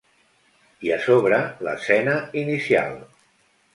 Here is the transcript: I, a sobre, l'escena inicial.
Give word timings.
I, 0.87 0.93
a 0.95 0.97
sobre, 1.03 1.39
l'escena 1.67 2.17
inicial. 2.45 3.01